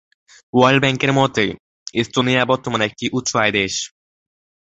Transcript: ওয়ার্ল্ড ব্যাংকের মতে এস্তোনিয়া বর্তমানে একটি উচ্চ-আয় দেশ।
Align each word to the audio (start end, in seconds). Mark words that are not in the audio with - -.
ওয়ার্ল্ড 0.53 0.81
ব্যাংকের 0.83 1.11
মতে 1.13 1.45
এস্তোনিয়া 1.93 2.41
বর্তমানে 2.45 2.83
একটি 2.85 3.05
উচ্চ-আয় 3.13 3.51
দেশ। 3.51 3.73